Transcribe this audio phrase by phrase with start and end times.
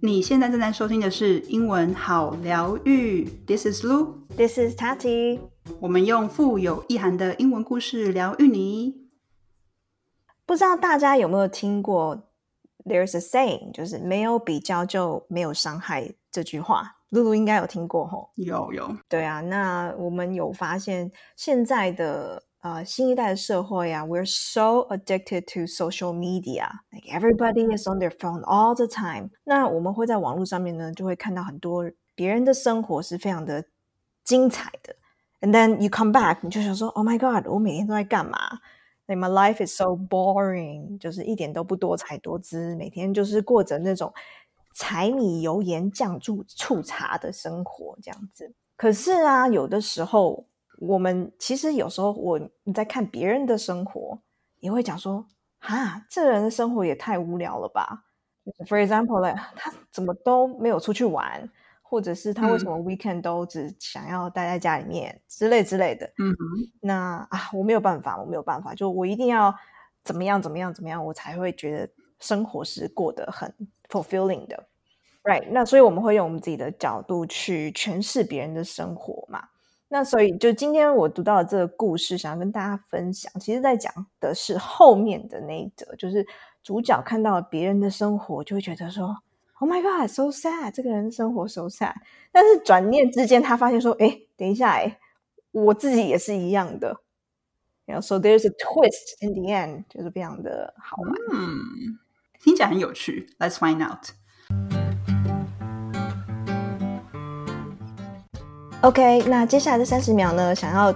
[0.00, 5.38] 你现在正在收听的是英文好疗愈，This is Lu，This is Tati。
[5.80, 9.08] 我们用富有意涵的英文故事疗愈你。
[10.44, 12.30] 不知道大家有没有听过
[12.84, 16.96] "There's a saying"，就是没有比较就没有伤害这句话。
[17.10, 18.30] 露露应该有听过吼。
[18.34, 29.29] 有有，对啊，那我们有发现现在的 呃新一代的社会啊，we're so addicted to social media，like everybody is on their phone all the time。
[29.43, 33.63] 那我们会在网络上面呢，就会看到很多别人的生活是非常的
[34.23, 34.95] 精彩的，
[35.41, 38.37] and then you come back，你就想说，Oh my God，我每天都在干嘛？
[39.05, 44.13] Like my life is so boring，就是一点都不多彩多姿，每天就是过着那种
[44.73, 48.53] 柴米油盐酱醋醋茶的生活这样子。
[48.75, 50.45] 可是啊，有的时候
[50.86, 54.18] 我们其实有时候我你在看别人的生活，
[54.58, 55.24] 也会讲说，
[55.60, 58.04] 哈，这人的生活也太无聊了吧。
[58.66, 61.48] For example，like, 他怎么都没有出去玩，
[61.82, 66.04] 或者是他为什么 weekend 都只想要待在家里面之类之类的。
[66.18, 66.38] 嗯哼，
[66.80, 69.54] 那啊，我没有办法，我没有办法，就我一定要
[70.02, 73.54] 怎么样怎么样怎么样，我才会觉得生活是过得很
[73.88, 74.66] fulfilling 的
[75.22, 75.46] ，right？
[75.52, 79.44] 那所以我们会用我们自己的角度去诠释别人的生活嘛。
[79.92, 86.26] 那所以就今天我读到的这个故事，想要跟大家分享，其实在讲的是后面的那一则，就是
[86.62, 89.14] 主角看到了别人的生活，就会觉得说
[89.60, 91.92] ，Oh my God，so sad，这个人生活 so sad。
[92.32, 94.98] 但是转念之间，他发现说，哎，等一下，哎。
[95.52, 96.96] 我自己也是一样的
[97.84, 101.12] 然后 so there's a twist in the end，就是非常的好玩。
[101.30, 101.98] 嗯，
[102.40, 103.28] 听起来很有趣。
[103.38, 104.12] Let's find out。
[108.82, 110.92] OK，那接下来的三十秒呢，想要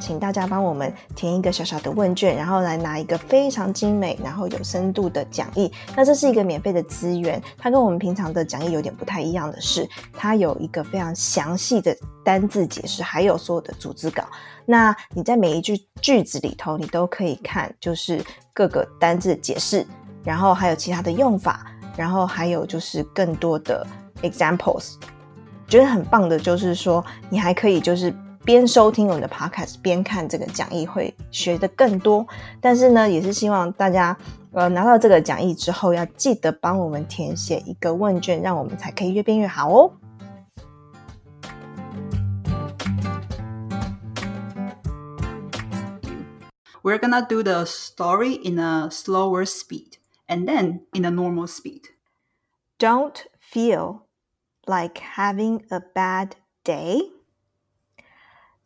[0.00, 5.70] 请大家帮我们填一个小小的问卷，然后来拿一个非常精美、然后有深度的讲义。
[5.94, 14.24] 那这是一个免费的资源，它跟我们平常的讲义有点不太一样的是，它有一个非常详细的单字解释，还有所有的组织稿。
[14.66, 18.20] 那你在每一句句子里头，你都可以看，就是
[18.52, 19.86] 各个单字解释，
[20.24, 21.64] 然后还有其他的用法，
[21.96, 23.86] 然后还有就是更多的
[24.20, 24.94] examples。
[25.70, 28.12] 觉得很棒的就是说，你还可以就是
[28.44, 32.26] 边收听我们的 podcast 边看这个讲义，会学的更多。
[32.60, 34.16] 但是呢，也是希望大家
[34.50, 39.92] 呃拿到这个讲义之后，要记得帮我们填写一个问卷，让我们才可以越变越好哦。
[46.82, 51.82] We're gonna do the story in a slower speed and then in a normal speed.
[52.76, 54.00] Don't feel
[54.70, 57.02] like having a bad day.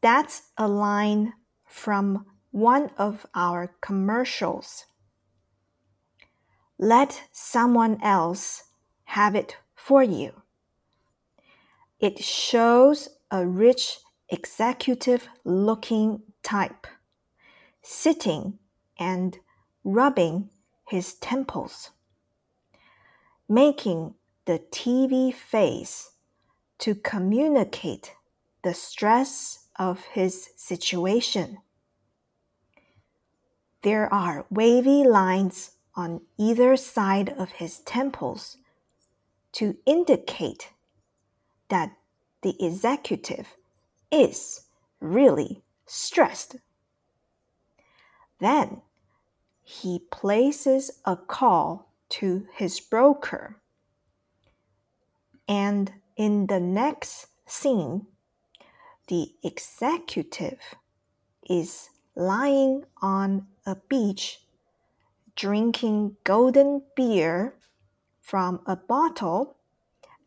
[0.00, 1.34] That's a line
[1.66, 4.86] from one of our commercials.
[6.78, 8.64] Let someone else
[9.04, 10.32] have it for you.
[11.98, 13.98] It shows a rich
[14.30, 16.86] executive looking type
[17.82, 18.58] sitting
[18.98, 19.38] and
[19.84, 20.50] rubbing
[20.88, 21.90] his temples,
[23.48, 24.14] making
[24.46, 26.12] the TV face
[26.78, 28.14] to communicate
[28.62, 31.58] the stress of his situation.
[33.82, 38.58] There are wavy lines on either side of his temples
[39.52, 40.72] to indicate
[41.68, 41.92] that
[42.42, 43.56] the executive
[44.10, 44.62] is
[45.00, 46.56] really stressed.
[48.38, 48.82] Then
[49.62, 53.60] he places a call to his broker.
[55.50, 58.06] And in the next scene,
[59.08, 60.60] the executive
[61.48, 64.46] is lying on a beach
[65.34, 67.56] drinking golden beer
[68.20, 69.56] from a bottle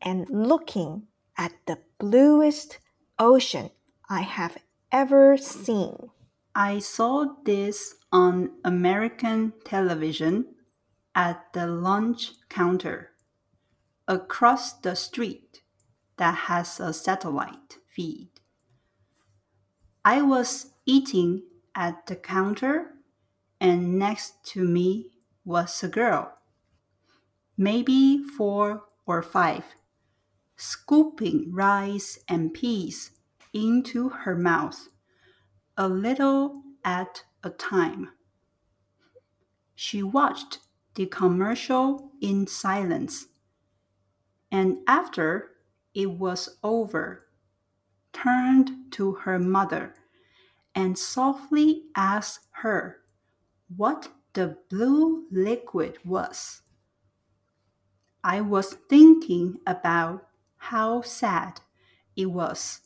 [0.00, 1.06] and looking
[1.38, 2.80] at the bluest
[3.16, 3.70] ocean
[4.10, 4.58] I have
[4.90, 6.10] ever seen.
[6.52, 10.56] I saw this on American television
[11.14, 13.11] at the lunch counter
[14.08, 15.62] across the street
[16.16, 18.28] that has a satellite feed.
[20.04, 21.42] I was eating
[21.74, 22.94] at the counter,
[23.60, 25.10] and next to me
[25.44, 26.32] was a girl,
[27.56, 29.64] maybe four or five,
[30.56, 33.12] scooping rice and peas
[33.52, 34.88] into her mouth,
[35.76, 38.10] a little at a time.
[39.74, 40.60] She watched
[40.94, 43.26] the commercial in silence,
[44.52, 45.52] and after
[45.94, 47.26] it was over,
[48.12, 49.94] turned to her mother
[50.74, 52.98] and softly asked her
[53.74, 56.60] what the blue liquid was.
[58.22, 61.60] I was thinking about how sad
[62.14, 62.82] it was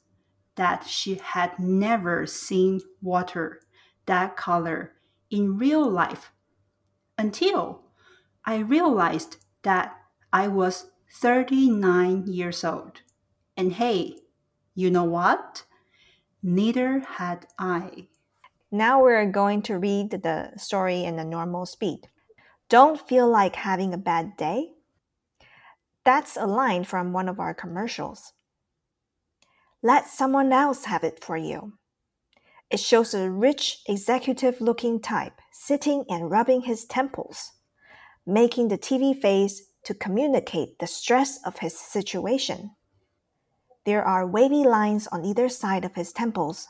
[0.55, 3.61] that she had never seen water
[4.07, 4.93] that color
[5.31, 6.33] in real life
[7.19, 7.83] until
[8.45, 9.97] I realized that
[10.33, 13.03] I was 39 years old.
[13.56, 14.19] And hey,
[14.75, 15.64] you know what?
[16.43, 18.08] Neither had I.
[18.70, 22.08] Now we're going to read the story in a normal speed.
[22.69, 24.73] Don't feel like having a bad day?
[26.05, 28.32] That's a line from one of our commercials.
[29.82, 31.75] Let someone else have it for you.
[32.70, 37.52] It shows a rich, executive looking type sitting and rubbing his temples,
[38.26, 42.73] making the TV face to communicate the stress of his situation.
[43.85, 46.67] There are wavy lines on either side of his temples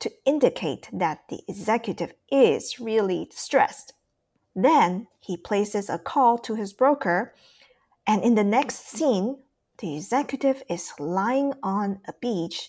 [0.00, 3.94] to indicate that the executive is really stressed.
[4.54, 7.34] Then he places a call to his broker,
[8.06, 9.38] and in the next scene,
[9.78, 12.68] the executive is lying on a beach,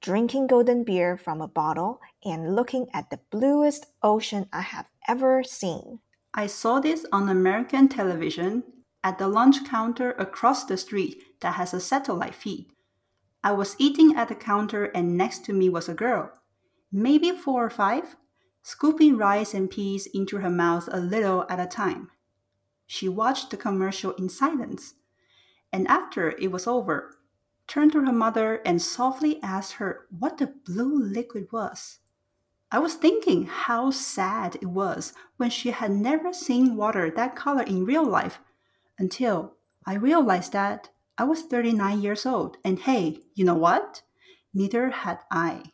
[0.00, 5.42] drinking golden beer from a bottle and looking at the bluest ocean I have ever
[5.42, 5.98] seen.
[6.32, 8.62] I saw this on American television
[9.02, 12.66] at the lunch counter across the street that has a satellite feed.
[13.44, 16.32] I was eating at the counter, and next to me was a girl,
[16.90, 18.16] maybe four or five,
[18.62, 22.10] scooping rice and peas into her mouth a little at a time.
[22.86, 24.94] She watched the commercial in silence
[25.72, 27.18] and after it was over,
[27.66, 31.98] turned to her mother and softly asked her what the blue liquid was.
[32.70, 37.62] I was thinking how sad it was when she had never seen water that color
[37.62, 38.40] in real life
[38.98, 39.54] until
[39.86, 44.02] I realized that I was 39 years old and hey, you know what?
[44.52, 45.72] Neither had I.